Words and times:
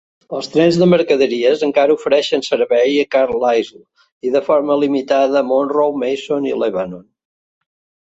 Els 0.35 0.47
trens 0.53 0.77
de 0.83 0.87
mercaderies 0.93 1.65
encara 1.67 1.97
ofereixen 1.97 2.45
servei 2.49 2.97
a 3.03 3.05
Carlisle, 3.17 3.83
i 4.31 4.35
de 4.39 4.43
forma 4.51 4.81
limitada 4.87 5.41
a 5.45 5.49
Monroe, 5.55 5.97
Mason 6.07 6.53
i 6.55 6.61
Lebanon. 6.67 7.11